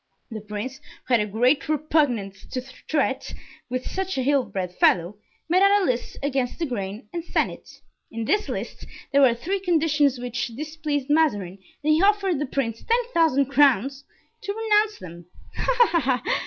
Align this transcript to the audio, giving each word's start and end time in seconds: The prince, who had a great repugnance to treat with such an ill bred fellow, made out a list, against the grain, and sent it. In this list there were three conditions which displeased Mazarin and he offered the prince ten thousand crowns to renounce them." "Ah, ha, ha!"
The 0.31 0.41
prince, 0.41 0.77
who 1.05 1.13
had 1.13 1.19
a 1.21 1.27
great 1.27 1.69
repugnance 1.69 2.43
to 2.47 2.61
treat 2.87 3.35
with 3.69 3.85
such 3.87 4.17
an 4.17 4.25
ill 4.27 4.43
bred 4.45 4.73
fellow, 4.77 5.17
made 5.47 5.61
out 5.61 5.79
a 5.79 5.85
list, 5.85 6.17
against 6.23 6.57
the 6.57 6.65
grain, 6.65 7.07
and 7.13 7.23
sent 7.23 7.51
it. 7.51 7.69
In 8.09 8.25
this 8.25 8.49
list 8.49 8.87
there 9.11 9.21
were 9.21 9.35
three 9.35 9.59
conditions 9.59 10.17
which 10.17 10.47
displeased 10.55 11.07
Mazarin 11.11 11.59
and 11.83 11.93
he 11.93 12.01
offered 12.01 12.39
the 12.39 12.47
prince 12.47 12.81
ten 12.83 13.03
thousand 13.13 13.45
crowns 13.45 14.03
to 14.41 14.53
renounce 14.55 14.97
them." 14.97 15.25
"Ah, 15.55 15.65
ha, 15.91 15.99
ha!" 15.99 16.23